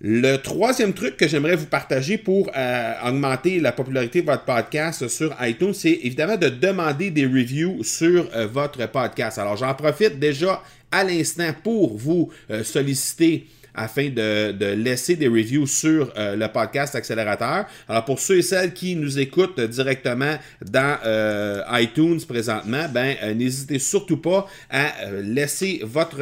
Le 0.00 0.36
troisième 0.38 0.92
truc 0.92 1.16
que 1.16 1.28
j'aimerais 1.28 1.56
vous 1.56 1.66
partager 1.66 2.18
pour 2.18 2.50
euh, 2.56 2.92
augmenter 3.06 3.60
la 3.60 3.70
popularité 3.70 4.22
de 4.22 4.26
votre 4.26 4.44
podcast 4.44 5.06
sur 5.08 5.36
iTunes, 5.40 5.74
c'est 5.74 6.00
évidemment 6.02 6.36
de 6.36 6.48
demander 6.48 7.10
des 7.10 7.26
reviews 7.26 7.84
sur 7.84 8.26
euh, 8.34 8.46
votre 8.46 8.84
podcast. 8.90 9.38
Alors 9.38 9.56
j'en 9.56 9.74
profite 9.74 10.18
déjà 10.18 10.62
à 10.90 11.04
l'instant 11.04 11.52
pour 11.62 11.96
vous 11.96 12.30
euh, 12.50 12.64
solliciter 12.64 13.46
afin 13.74 14.08
de, 14.08 14.74
laisser 14.74 15.16
des 15.16 15.28
reviews 15.28 15.66
sur 15.66 16.12
euh, 16.16 16.36
le 16.36 16.48
podcast 16.48 16.94
Accélérateur. 16.94 17.66
Alors 17.88 18.04
pour 18.04 18.18
ceux 18.18 18.38
et 18.38 18.42
celles 18.42 18.72
qui 18.72 18.96
nous 18.96 19.18
écoutent 19.18 19.60
directement 19.60 20.36
dans 20.64 20.98
euh, 21.04 21.62
iTunes 21.72 22.20
présentement, 22.26 22.86
ben 22.92 23.14
euh, 23.22 23.34
n'hésitez 23.34 23.78
surtout 23.78 24.16
pas 24.16 24.46
à 24.70 24.92
laisser 25.22 25.80
votre 25.84 26.18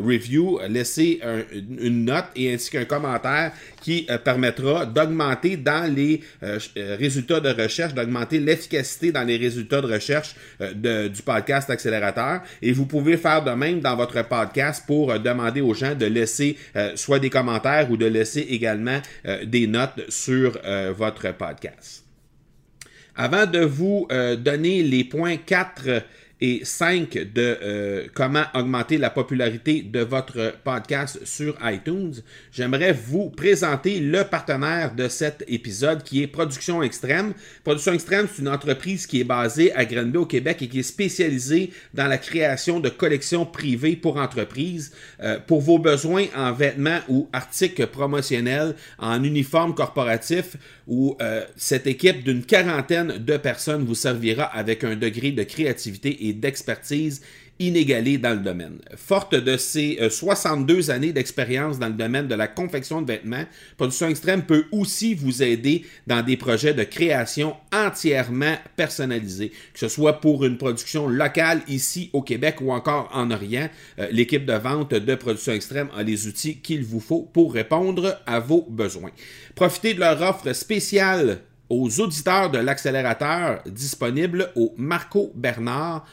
review, 0.00 0.60
laisser 0.68 1.20
une 1.80 2.04
note 2.04 2.26
et 2.36 2.52
ainsi 2.52 2.70
qu'un 2.70 2.84
commentaire 2.84 3.52
qui 3.80 4.06
permettra 4.24 4.86
d'augmenter 4.86 5.56
dans 5.56 5.92
les 5.92 6.20
résultats 6.76 7.40
de 7.40 7.50
recherche, 7.50 7.94
d'augmenter 7.94 8.40
l'efficacité 8.40 9.12
dans 9.12 9.22
les 9.22 9.36
résultats 9.36 9.80
de 9.80 9.92
recherche 9.92 10.34
du 10.60 11.22
podcast 11.24 11.70
Accélérateur. 11.70 12.42
Et 12.62 12.72
vous 12.72 12.86
pouvez 12.86 13.16
faire 13.16 13.44
de 13.44 13.50
même 13.50 13.80
dans 13.80 13.96
votre 13.96 14.26
podcast 14.26 14.84
pour 14.86 15.18
demander 15.18 15.60
aux 15.60 15.74
gens 15.74 15.94
de 15.94 16.06
laisser 16.06 16.56
soit 16.96 17.18
des 17.18 17.30
commentaires 17.30 17.90
ou 17.90 17.96
de 17.96 18.06
laisser 18.06 18.40
également 18.40 19.00
euh, 19.26 19.44
des 19.44 19.66
notes 19.66 20.08
sur 20.08 20.58
euh, 20.64 20.92
votre 20.96 21.32
podcast. 21.32 22.04
Avant 23.16 23.46
de 23.46 23.60
vous 23.60 24.08
donner 24.38 24.82
les 24.82 25.04
points 25.04 25.36
4 25.36 26.02
et 26.40 26.64
5 26.64 27.12
de 27.12 27.58
euh, 27.62 28.06
comment 28.12 28.44
augmenter 28.54 28.98
la 28.98 29.10
popularité 29.10 29.82
de 29.82 30.00
votre 30.00 30.54
podcast 30.64 31.20
sur 31.24 31.56
iTunes, 31.62 32.14
j'aimerais 32.52 32.92
vous 32.92 33.30
présenter 33.30 34.00
le 34.00 34.24
partenaire 34.24 34.94
de 34.94 35.08
cet 35.08 35.44
épisode 35.46 36.02
qui 36.02 36.22
est 36.22 36.26
Production 36.26 36.82
Extrême. 36.82 37.34
Production 37.62 37.92
Extrême, 37.92 38.26
c'est 38.32 38.42
une 38.42 38.48
entreprise 38.48 39.06
qui 39.06 39.20
est 39.20 39.24
basée 39.24 39.72
à 39.74 39.84
Grenby 39.84 40.18
au 40.18 40.26
Québec 40.26 40.62
et 40.62 40.68
qui 40.68 40.80
est 40.80 40.82
spécialisée 40.82 41.70
dans 41.94 42.06
la 42.06 42.18
création 42.18 42.80
de 42.80 42.88
collections 42.88 43.46
privées 43.46 43.96
pour 43.96 44.16
entreprises 44.16 44.92
euh, 45.22 45.38
pour 45.46 45.60
vos 45.60 45.78
besoins 45.78 46.26
en 46.36 46.52
vêtements 46.52 47.00
ou 47.08 47.28
articles 47.32 47.86
promotionnels, 47.86 48.74
en 48.98 49.22
uniforme 49.22 49.74
corporatif 49.74 50.56
où 50.86 51.16
euh, 51.20 51.44
cette 51.56 51.86
équipe 51.86 52.24
d'une 52.24 52.44
quarantaine 52.44 53.18
de 53.18 53.36
personnes 53.36 53.84
vous 53.84 53.94
servira 53.94 54.44
avec 54.44 54.84
un 54.84 54.96
degré 54.96 55.30
de 55.30 55.42
créativité 55.42 56.23
et 56.24 56.32
d'expertise 56.32 57.22
inégalée 57.60 58.18
dans 58.18 58.32
le 58.32 58.40
domaine. 58.40 58.80
Forte 58.96 59.34
de 59.34 59.56
ses 59.56 59.98
62 60.10 60.90
euh, 60.90 60.92
années 60.92 61.12
d'expérience 61.12 61.78
dans 61.78 61.86
le 61.86 61.92
domaine 61.94 62.26
de 62.26 62.34
la 62.34 62.48
confection 62.48 63.00
de 63.00 63.06
vêtements, 63.12 63.44
Production 63.76 64.08
Extrême 64.08 64.42
peut 64.42 64.64
aussi 64.72 65.14
vous 65.14 65.42
aider 65.42 65.84
dans 66.06 66.24
des 66.24 66.36
projets 66.36 66.74
de 66.74 66.82
création 66.82 67.54
entièrement 67.72 68.56
personnalisés, 68.76 69.50
que 69.72 69.78
ce 69.78 69.88
soit 69.88 70.20
pour 70.20 70.44
une 70.44 70.58
production 70.58 71.06
locale 71.06 71.60
ici 71.68 72.10
au 72.12 72.22
Québec 72.22 72.56
ou 72.60 72.72
encore 72.72 73.08
en 73.12 73.30
Orient. 73.30 73.68
Euh, 74.00 74.08
l'équipe 74.10 74.44
de 74.44 74.54
vente 74.54 74.92
de 74.92 75.14
Production 75.14 75.52
Extrême 75.52 75.88
a 75.96 76.02
les 76.02 76.26
outils 76.26 76.56
qu'il 76.56 76.82
vous 76.82 77.00
faut 77.00 77.22
pour 77.32 77.54
répondre 77.54 78.20
à 78.26 78.40
vos 78.40 78.66
besoins. 78.68 79.12
Profitez 79.54 79.94
de 79.94 80.00
leur 80.00 80.20
offre 80.22 80.52
spéciale 80.52 81.38
aux 81.68 82.00
auditeurs 82.00 82.50
de 82.50 82.58
l'accélérateur 82.58 83.62
disponible 83.66 84.50
au 84.54 84.74
Marco 84.76 85.32
Bernard 85.34 86.04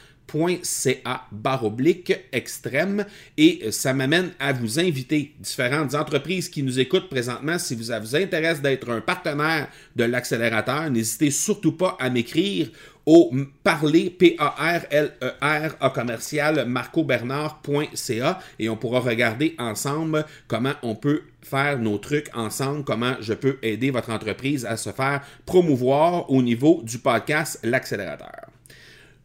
.ca 0.62 1.22
baroblique 1.30 2.12
extrême. 2.32 3.04
Et 3.36 3.70
ça 3.70 3.92
m'amène 3.92 4.30
à 4.38 4.52
vous 4.52 4.80
inviter 4.80 5.34
différentes 5.40 5.94
entreprises 5.94 6.48
qui 6.48 6.62
nous 6.62 6.80
écoutent 6.80 7.08
présentement. 7.08 7.58
Si 7.58 7.74
vous, 7.74 7.92
vous 8.00 8.16
intéresse 8.16 8.62
d'être 8.62 8.90
un 8.90 9.00
partenaire 9.00 9.68
de 9.96 10.04
l'accélérateur 10.04 10.90
n'hésitez 10.90 11.30
surtout 11.30 11.72
pas 11.72 11.96
à 12.00 12.10
m'écrire 12.10 12.70
au 13.06 13.32
parler 13.64 14.10
p 14.10 14.36
a 14.38 14.78
r 14.78 14.86
l 14.90 15.12
e 15.20 15.88
commercial 15.94 16.66
marcobernard.ca 16.66 18.38
et 18.58 18.68
on 18.68 18.76
pourra 18.76 19.00
regarder 19.00 19.54
ensemble 19.58 20.24
comment 20.46 20.74
on 20.82 20.94
peut 20.94 21.22
faire 21.42 21.78
nos 21.78 21.98
trucs 21.98 22.30
ensemble, 22.36 22.84
comment 22.84 23.14
je 23.20 23.34
peux 23.34 23.58
aider 23.62 23.90
votre 23.90 24.10
entreprise 24.10 24.64
à 24.64 24.76
se 24.76 24.90
faire 24.90 25.22
promouvoir 25.44 26.30
au 26.30 26.42
niveau 26.42 26.80
du 26.84 26.98
podcast 26.98 27.58
L'accélérateur. 27.62 28.46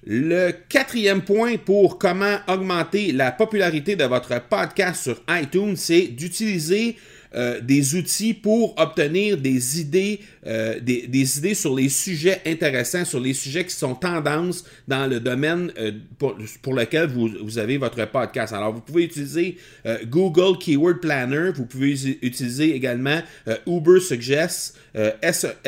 Le 0.06 0.52
quatrième 0.70 1.22
point 1.22 1.58
pour 1.58 1.98
comment 2.00 2.38
augmenter 2.48 3.12
la 3.12 3.32
popularité 3.32 3.96
de 3.96 4.06
votre 4.06 4.42
podcast 4.48 5.04
sur 5.04 5.22
iTunes, 5.30 5.76
c'est 5.76 6.08
d'utiliser 6.08 6.96
euh, 7.36 7.60
des 7.60 7.96
outils 7.96 8.34
pour 8.34 8.74
obtenir 8.80 9.38
des 9.38 9.82
idées, 9.82 10.22
euh, 10.48 10.80
des, 10.80 11.38
idées 11.38 11.54
sur 11.54 11.76
les 11.76 11.90
sujets 11.90 12.42
intéressants, 12.46 13.06
sur 13.06 13.20
les 13.20 13.34
sujets 13.34 13.66
qui 13.66 13.76
sont 13.76 13.96
tendances 13.96 14.64
dans 14.88 15.08
le 15.08 15.20
domaine 15.20 15.72
euh, 15.78 15.92
pour, 16.18 16.74
lequel 16.74 17.08
vous, 17.08 17.58
avez 17.58 17.78
votre 17.78 18.04
podcast. 18.06 18.54
Alors, 18.54 18.74
vous 18.74 18.82
pouvez 18.82 19.04
utiliser 19.04 19.58
Google 20.06 20.58
Keyword 20.58 21.00
Planner, 21.00 21.52
vous 21.56 21.66
pouvez 21.66 21.96
utiliser 22.22 22.76
également 22.76 23.22
Uber 23.66 24.00
Suggest, 24.00 24.78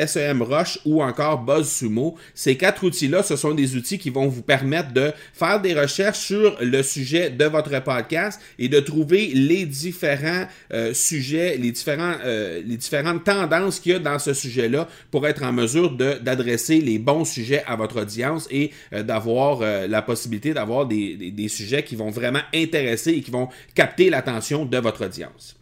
SEM 0.06 0.42
Rush 0.42 0.78
ou 0.84 1.02
encore 1.02 1.42
BuzzSumo. 1.42 2.16
Ces 2.34 2.56
quatre 2.56 2.84
outils-là, 2.84 3.22
ce 3.22 3.36
sont 3.36 3.54
des 3.54 3.76
outils 3.76 3.98
qui 3.98 4.10
vont 4.10 4.28
vous 4.28 4.42
permettre 4.42 4.92
de 4.92 5.12
faire 5.32 5.60
des 5.60 5.74
recherches 5.74 6.18
sur 6.18 6.56
le 6.60 6.82
sujet 6.82 7.30
de 7.30 7.44
votre 7.44 7.82
podcast 7.82 8.40
et 8.58 8.68
de 8.68 8.80
trouver 8.80 9.28
les 9.34 9.64
différents 9.66 10.46
sujets 10.92 11.50
les, 11.56 11.70
différents, 11.70 12.14
euh, 12.24 12.62
les 12.64 12.76
différentes 12.76 13.24
tendances 13.24 13.80
qu'il 13.80 13.92
y 13.92 13.94
a 13.94 13.98
dans 13.98 14.18
ce 14.18 14.34
sujet-là 14.34 14.69
pour 15.10 15.26
être 15.26 15.42
en 15.42 15.52
mesure 15.52 15.90
d'adresser 15.92 16.80
les 16.80 16.98
bons 16.98 17.24
sujets 17.24 17.62
à 17.66 17.76
votre 17.76 18.02
audience 18.02 18.48
et 18.50 18.70
euh, 18.92 19.02
d'avoir 19.02 19.62
euh, 19.62 19.86
la 19.86 20.02
possibilité 20.02 20.54
d'avoir 20.54 20.86
des, 20.86 21.30
des 21.30 21.48
sujets 21.48 21.82
qui 21.82 21.96
vont 21.96 22.10
vraiment 22.10 22.42
intéresser 22.54 23.10
et 23.10 23.20
qui 23.22 23.30
vont 23.30 23.48
capter 23.74 24.10
l'attention 24.10 24.64
de 24.64 24.78
votre 24.78 25.04
audience. 25.04 25.59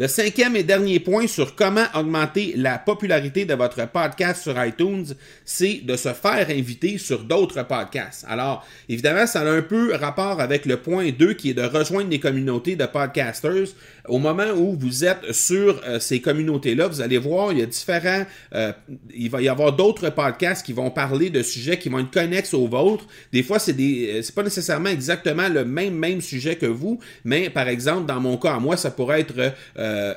Le 0.00 0.08
cinquième 0.08 0.56
et 0.56 0.62
dernier 0.62 0.98
point 0.98 1.26
sur 1.26 1.54
comment 1.54 1.84
augmenter 1.94 2.54
la 2.56 2.78
popularité 2.78 3.44
de 3.44 3.52
votre 3.52 3.86
podcast 3.86 4.44
sur 4.44 4.64
iTunes, 4.64 5.04
c'est 5.44 5.82
de 5.84 5.94
se 5.94 6.14
faire 6.14 6.48
inviter 6.48 6.96
sur 6.96 7.22
d'autres 7.22 7.62
podcasts. 7.64 8.24
Alors, 8.26 8.66
évidemment, 8.88 9.26
ça 9.26 9.42
a 9.42 9.50
un 9.50 9.60
peu 9.60 9.94
rapport 9.94 10.40
avec 10.40 10.64
le 10.64 10.78
point 10.78 11.10
2 11.10 11.34
qui 11.34 11.50
est 11.50 11.54
de 11.54 11.64
rejoindre 11.64 12.08
les 12.08 12.18
communautés 12.18 12.76
de 12.76 12.86
podcasters. 12.86 13.74
Au 14.08 14.18
moment 14.18 14.50
où 14.56 14.74
vous 14.74 15.04
êtes 15.04 15.32
sur 15.32 15.82
euh, 15.86 16.00
ces 16.00 16.22
communautés-là, 16.22 16.88
vous 16.88 17.02
allez 17.02 17.18
voir, 17.18 17.52
il 17.52 17.58
y 17.58 17.62
a 17.62 17.66
différents, 17.66 18.24
euh, 18.54 18.72
il 19.14 19.28
va 19.28 19.42
y 19.42 19.50
avoir 19.50 19.74
d'autres 19.74 20.08
podcasts 20.08 20.64
qui 20.64 20.72
vont 20.72 20.90
parler 20.90 21.28
de 21.28 21.42
sujets 21.42 21.78
qui 21.78 21.90
vont 21.90 21.98
être 21.98 22.10
connexes 22.10 22.54
aux 22.54 22.66
vôtres. 22.66 23.04
Des 23.34 23.42
fois, 23.42 23.58
c'est 23.58 23.74
des, 23.74 24.14
euh, 24.14 24.22
c'est 24.22 24.34
pas 24.34 24.42
nécessairement 24.42 24.88
exactement 24.88 25.50
le 25.50 25.66
même 25.66 25.94
même 25.94 26.22
sujet 26.22 26.56
que 26.56 26.64
vous, 26.64 26.98
mais 27.22 27.50
par 27.50 27.68
exemple, 27.68 28.06
dans 28.06 28.18
mon 28.18 28.38
cas, 28.38 28.58
moi, 28.58 28.78
ça 28.78 28.90
pourrait 28.90 29.20
être 29.20 29.52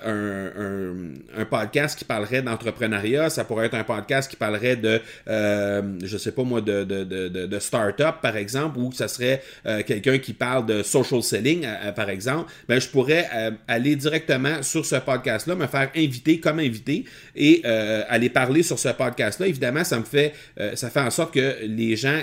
un, 0.05 1.45
podcast 1.45 1.97
qui 1.97 2.05
parlerait 2.05 2.41
d'entrepreneuriat, 2.41 3.29
ça 3.29 3.43
pourrait 3.43 3.67
être 3.67 3.75
un 3.75 3.83
podcast 3.83 4.29
qui 4.29 4.35
parlerait 4.35 4.75
de, 4.75 5.01
euh, 5.27 5.81
je 6.03 6.17
sais 6.17 6.31
pas 6.31 6.43
moi, 6.43 6.61
de, 6.61 6.83
de, 6.83 7.03
de, 7.03 7.27
de 7.27 7.59
start-up, 7.59 8.15
par 8.21 8.37
exemple, 8.37 8.79
ou 8.79 8.91
ça 8.91 9.07
serait 9.07 9.41
euh, 9.65 9.83
quelqu'un 9.85 10.17
qui 10.17 10.33
parle 10.33 10.65
de 10.65 10.83
social 10.83 11.21
selling, 11.21 11.67
par 11.95 12.09
exemple, 12.09 12.51
ben, 12.67 12.79
je 12.79 12.87
pourrais 12.87 13.27
aller 13.67 13.95
directement 13.95 14.63
sur 14.63 14.85
ce 14.85 14.95
podcast-là, 14.95 15.55
me 15.55 15.67
faire 15.67 15.89
inviter 15.95 16.39
comme 16.39 16.59
invité 16.59 17.05
et 17.35 17.63
aller 17.65 18.29
parler 18.29 18.63
sur 18.63 18.79
ce 18.79 18.89
podcast-là. 18.89 19.47
Évidemment, 19.47 19.83
ça 19.83 19.99
me 19.99 20.05
fait, 20.05 20.33
ça 20.75 20.89
fait 20.89 20.99
en 20.99 21.11
sorte 21.11 21.33
que 21.33 21.65
les 21.65 21.95
gens, 21.95 22.21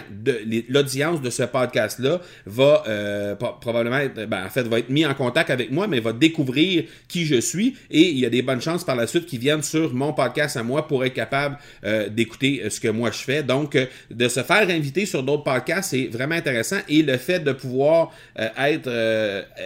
l'audience 0.69 1.21
de 1.21 1.31
ce 1.31 1.43
podcast-là 1.45 2.21
va 2.47 3.37
probablement 3.61 3.99
être, 3.99 4.27
ben, 4.27 4.45
en 4.45 4.51
fait, 4.51 4.63
va 4.63 4.79
être 4.79 4.91
mis 4.91 5.05
en 5.07 5.15
contact 5.15 5.51
avec 5.51 5.71
moi, 5.71 5.87
mais 5.87 6.01
va 6.01 6.13
découvrir 6.13 6.85
qui 7.09 7.25
je 7.31 7.41
suis 7.41 7.77
et 7.91 8.09
il 8.09 8.19
y 8.19 8.27
a 8.27 8.31
des 8.31 8.43
bonnes 8.43 8.61
chances 8.61 8.85
par 8.85 8.97
la 8.97 9.07
suite 9.07 9.27
qu'ils 9.27 9.39
viennent 9.41 9.63
sur 9.63 9.95
mon 9.95 10.13
podcast 10.13 10.57
à 10.57 10.63
moi 10.63 10.87
pour 10.87 11.05
être 11.05 11.15
capable 11.15 11.59
euh, 11.85 12.09
d'écouter 12.09 12.63
euh, 12.63 12.71
ce 12.71 12.81
que 12.81 12.89
moi 12.89 13.11
je 13.11 13.19
fais. 13.19 13.43
Donc, 13.43 13.77
euh, 13.77 13.87
de 14.11 14.29
se 14.29 14.43
faire 14.43 14.69
inviter 14.69 15.07
sur 15.07 15.23
d'autres 15.23 15.45
podcasts, 15.45 15.91
c'est 15.91 16.07
vraiment 16.07 16.35
intéressant 16.35 16.79
et 16.89 17.03
le 17.03 17.17
fait 17.17 17.41
de 17.41 17.53
pouvoir 17.53 18.11
être 18.37 18.91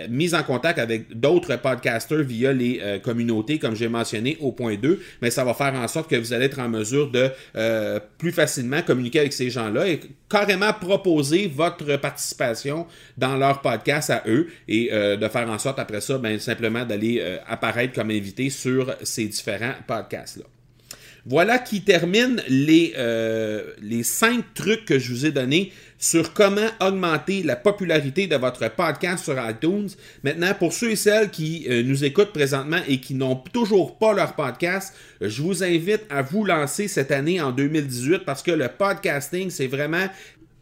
mis 0.08 0.34
en 0.34 0.42
contact 0.42 0.78
avec 0.78 1.18
d'autres 1.18 1.56
podcasters 1.56 2.22
via 2.22 2.52
les 2.52 2.80
communautés, 3.02 3.58
comme 3.58 3.74
j'ai 3.74 3.88
mentionné 3.88 4.36
au 4.40 4.52
point 4.52 4.76
2, 4.76 5.00
mais 5.22 5.30
ça 5.30 5.44
va 5.44 5.54
faire 5.54 5.74
en 5.74 5.86
sorte 5.88 6.10
que 6.10 6.16
vous 6.16 6.32
allez 6.32 6.46
être 6.46 6.58
en 6.58 6.68
mesure 6.68 7.10
de 7.10 7.30
plus 8.18 8.32
facilement 8.32 8.82
communiquer 8.82 9.20
avec 9.20 9.32
ces 9.32 9.50
gens-là 9.50 9.88
et 9.88 10.00
carrément 10.28 10.72
proposer 10.72 11.50
votre 11.52 11.96
participation 11.96 12.86
dans 13.16 13.36
leur 13.36 13.60
podcast 13.60 14.10
à 14.10 14.22
eux 14.26 14.48
et 14.68 14.90
de 14.90 15.28
faire 15.28 15.48
en 15.48 15.58
sorte 15.58 15.78
après 15.78 16.00
ça, 16.00 16.18
ben, 16.18 16.38
simplement 16.38 16.84
d'aller 16.84 17.22
apparaître 17.54 17.94
comme 17.94 18.10
invité 18.10 18.50
sur 18.50 18.94
ces 19.02 19.26
différents 19.26 19.74
podcasts-là. 19.86 20.44
Voilà 21.26 21.58
qui 21.58 21.80
termine 21.80 22.42
les, 22.48 22.92
euh, 22.98 23.72
les 23.80 24.02
cinq 24.02 24.44
trucs 24.52 24.84
que 24.84 24.98
je 24.98 25.10
vous 25.10 25.24
ai 25.24 25.30
donnés 25.30 25.72
sur 25.98 26.34
comment 26.34 26.68
augmenter 26.80 27.42
la 27.42 27.56
popularité 27.56 28.26
de 28.26 28.36
votre 28.36 28.68
podcast 28.68 29.24
sur 29.24 29.34
iTunes. 29.48 29.88
Maintenant, 30.22 30.52
pour 30.52 30.74
ceux 30.74 30.90
et 30.90 30.96
celles 30.96 31.30
qui 31.30 31.66
euh, 31.70 31.82
nous 31.82 32.04
écoutent 32.04 32.34
présentement 32.34 32.80
et 32.86 33.00
qui 33.00 33.14
n'ont 33.14 33.36
toujours 33.36 33.96
pas 33.96 34.12
leur 34.12 34.34
podcast, 34.34 34.94
je 35.22 35.40
vous 35.40 35.64
invite 35.64 36.02
à 36.10 36.20
vous 36.20 36.44
lancer 36.44 36.88
cette 36.88 37.10
année 37.10 37.40
en 37.40 37.52
2018 37.52 38.26
parce 38.26 38.42
que 38.42 38.50
le 38.50 38.68
podcasting, 38.68 39.48
c'est 39.48 39.66
vraiment 39.66 40.06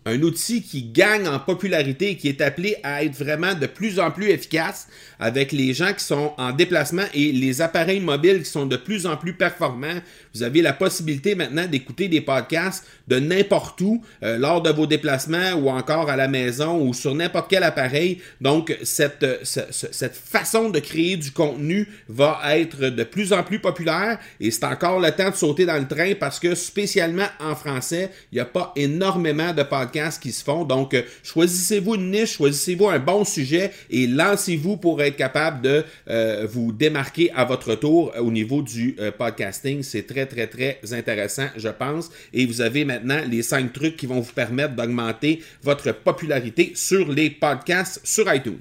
un 0.05 0.21
outil 0.23 0.63
qui 0.63 0.83
gagne 0.83 1.29
en 1.29 1.39
popularité 1.39 2.11
et 2.11 2.17
qui 2.17 2.29
est 2.29 2.41
appelé 2.41 2.77
à 2.83 3.05
être 3.05 3.15
vraiment 3.15 3.55
de 3.55 3.67
plus 3.67 4.01
en 4.01 4.11
plus 4.11 4.31
efficace 4.31 4.89
avec 5.21 5.53
les 5.53 5.75
gens 5.75 5.93
qui 5.93 6.05
sont 6.05 6.33
en 6.39 6.51
déplacement 6.51 7.05
et 7.15 7.31
les 7.31 7.61
appareils 7.61 8.01
mobiles 8.01 8.43
qui 8.43 8.51
sont 8.51 8.67
de 8.67 8.77
plus 8.77 9.07
en 9.07 9.17
plus 9.17 9.35
performants. 9.35 10.01
Vous 10.35 10.43
avez 10.43 10.63
la 10.63 10.73
possibilité 10.73 11.35
maintenant 11.35 11.67
d'écouter 11.67 12.09
des 12.09 12.21
podcasts 12.21 12.85
de 13.07 13.21
n'importe 13.21 13.81
où 13.81 14.03
euh, 14.23 14.39
lors 14.39 14.63
de 14.63 14.71
vos 14.71 14.87
déplacements 14.87 15.53
ou 15.53 15.69
encore 15.69 16.11
à 16.11 16.17
la 16.17 16.27
maison 16.27 16.81
ou 16.81 16.95
sur 16.95 17.15
n'importe 17.15 17.49
quel 17.51 17.63
appareil. 17.63 18.21
Donc, 18.41 18.77
cette, 18.83 19.25
cette 19.45 20.17
façon 20.17 20.71
de 20.71 20.81
créer 20.81 21.17
du 21.17 21.31
contenu 21.31 21.87
va 22.09 22.41
être 22.57 22.89
de 22.89 23.05
plus 23.05 23.33
en 23.33 23.45
plus 23.45 23.61
populaire 23.61 24.19
et 24.41 24.51
c'est 24.51 24.65
encore 24.65 24.99
le 24.99 25.11
temps 25.13 25.31
de 25.31 25.37
sauter 25.37 25.67
dans 25.67 25.79
le 25.79 25.87
train 25.87 26.15
parce 26.19 26.41
que 26.41 26.55
spécialement 26.55 27.27
en 27.39 27.55
français, 27.55 28.11
il 28.33 28.37
n'y 28.37 28.41
a 28.41 28.47
pas 28.47 28.73
énormément 28.75 29.53
de 29.53 29.63
podcasts 29.63 29.92
qui 30.21 30.33
se 30.33 30.43
font. 30.43 30.65
Donc, 30.65 30.95
euh, 30.95 31.03
choisissez-vous 31.23 31.95
une 31.95 32.11
niche, 32.11 32.37
choisissez-vous 32.37 32.89
un 32.89 32.99
bon 32.99 33.25
sujet 33.25 33.73
et 33.91 34.07
lancez-vous 34.07 34.77
pour 34.77 35.03
être 35.03 35.17
capable 35.17 35.63
de 35.63 35.85
euh, 36.09 36.47
vous 36.51 36.73
démarquer 36.73 37.31
à 37.35 37.45
votre 37.45 37.75
tour 37.75 38.13
au 38.19 38.31
niveau 38.31 38.63
du 38.63 38.97
euh, 38.99 39.11
podcasting. 39.13 39.83
C'est 39.83 40.07
très, 40.07 40.27
très, 40.27 40.47
très 40.47 40.81
intéressant, 40.93 41.47
je 41.57 41.69
pense. 41.69 42.11
Et 42.33 42.47
vous 42.47 42.61
avez 42.61 42.85
maintenant 42.85 43.21
les 43.29 43.43
cinq 43.43 43.73
trucs 43.73 43.97
qui 43.97 44.07
vont 44.07 44.21
vous 44.21 44.33
permettre 44.33 44.75
d'augmenter 44.75 45.43
votre 45.63 45.93
popularité 45.93 46.73
sur 46.75 47.11
les 47.11 47.31
podcasts 47.31 48.01
sur 48.05 48.33
iTunes. 48.33 48.59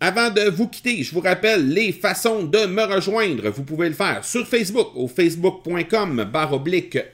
Avant 0.00 0.30
de 0.30 0.48
vous 0.48 0.68
quitter, 0.68 1.02
je 1.02 1.12
vous 1.12 1.20
rappelle 1.20 1.70
les 1.70 1.90
façons 1.90 2.44
de 2.44 2.66
me 2.66 2.84
rejoindre. 2.84 3.50
Vous 3.50 3.64
pouvez 3.64 3.88
le 3.88 3.96
faire 3.96 4.24
sur 4.24 4.46
Facebook 4.46 4.90
au 4.94 5.08
facebook.com 5.08 6.24
barre 6.32 6.62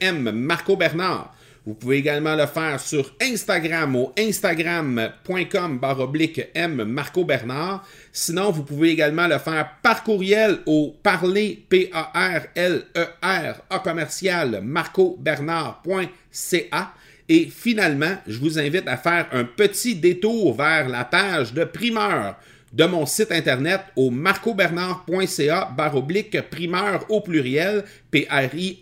M 0.00 0.30
Marco 0.32 0.76
Bernard. 0.76 1.34
Vous 1.66 1.72
pouvez 1.72 1.96
également 1.96 2.36
le 2.36 2.44
faire 2.46 2.78
sur 2.78 3.10
Instagram 3.22 3.96
au 3.96 4.12
instagram.com 4.18 5.78
baroblique 5.78 6.42
M 6.54 6.84
Marco 6.84 7.24
Bernard. 7.24 7.88
Sinon, 8.12 8.50
vous 8.50 8.64
pouvez 8.64 8.90
également 8.90 9.26
le 9.26 9.38
faire 9.38 9.70
par 9.82 10.04
courriel 10.04 10.58
au 10.66 10.94
parler 11.02 11.64
P-A-R-L-E-R 11.70 13.54
A 13.70 13.78
commercial 13.78 14.60
marcobernard.ca. 14.62 16.92
Et 17.30 17.46
finalement, 17.46 18.18
je 18.26 18.38
vous 18.38 18.58
invite 18.58 18.86
à 18.86 18.98
faire 18.98 19.28
un 19.32 19.44
petit 19.44 19.94
détour 19.94 20.54
vers 20.54 20.90
la 20.90 21.06
page 21.06 21.54
de 21.54 21.64
primeur 21.64 22.36
de 22.74 22.84
mon 22.84 23.06
site 23.06 23.30
internet 23.30 23.80
au 23.94 24.10
marcobernard.ca 24.10 25.72
baroblique 25.76 26.40
primeur 26.50 27.04
au 27.08 27.20
pluriel, 27.20 27.84
P-R-I-M-E-U-R-S. 28.10 28.80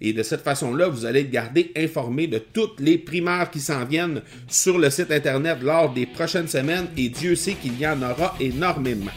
Et 0.00 0.12
de 0.12 0.22
cette 0.22 0.42
façon-là, 0.42 0.88
vous 0.88 1.06
allez 1.06 1.20
être 1.20 1.30
gardé 1.30 1.72
informé 1.76 2.26
de 2.26 2.36
toutes 2.38 2.80
les 2.80 2.98
primeurs 2.98 3.50
qui 3.50 3.60
s'en 3.60 3.86
viennent 3.86 4.20
sur 4.46 4.78
le 4.78 4.90
site 4.90 5.10
internet 5.10 5.58
lors 5.62 5.92
des 5.92 6.04
prochaines 6.06 6.48
semaines 6.48 6.88
et 6.96 7.08
Dieu 7.08 7.34
sait 7.34 7.54
qu'il 7.54 7.80
y 7.80 7.86
en 7.86 8.02
aura 8.02 8.36
énormément. 8.40 9.12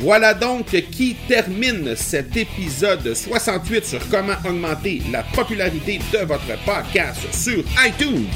Voilà 0.00 0.34
donc 0.34 0.66
qui 0.90 1.14
termine 1.28 1.94
cet 1.94 2.36
épisode 2.36 3.14
68 3.14 3.84
sur 3.84 4.08
comment 4.08 4.34
augmenter 4.44 5.00
la 5.12 5.22
popularité 5.22 6.00
de 6.12 6.18
votre 6.26 6.58
podcast 6.64 7.20
sur 7.32 7.62
iTunes. 7.86 8.26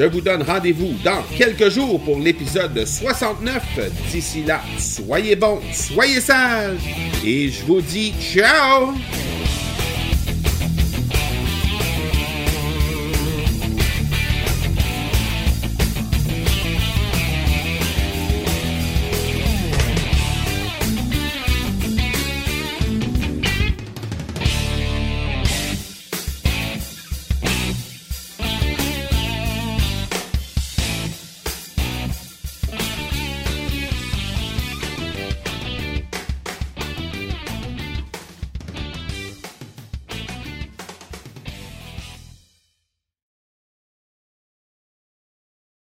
Je 0.00 0.06
vous 0.06 0.22
donne 0.22 0.42
rendez-vous 0.42 0.94
dans 1.04 1.22
quelques 1.36 1.68
jours 1.68 2.00
pour 2.00 2.18
l'épisode 2.18 2.86
69. 2.86 3.62
D'ici 4.10 4.42
là, 4.44 4.62
soyez 4.78 5.36
bons, 5.36 5.60
soyez 5.74 6.22
sages 6.22 6.80
et 7.22 7.50
je 7.50 7.62
vous 7.66 7.82
dis 7.82 8.14
ciao 8.18 8.94